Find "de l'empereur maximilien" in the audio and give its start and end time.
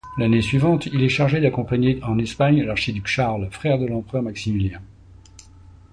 3.77-4.81